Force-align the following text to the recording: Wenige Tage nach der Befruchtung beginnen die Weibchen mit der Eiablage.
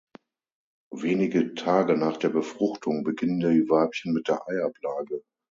Wenige 0.95 1.53
Tage 1.53 1.95
nach 1.95 2.17
der 2.17 2.29
Befruchtung 2.29 3.03
beginnen 3.03 3.39
die 3.41 3.69
Weibchen 3.69 4.13
mit 4.13 4.29
der 4.29 4.41
Eiablage. 4.47 5.21